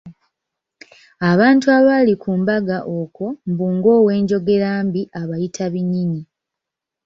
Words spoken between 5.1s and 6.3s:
abayita binyinyi.